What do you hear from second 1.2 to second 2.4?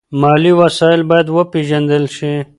وپیژندل شي.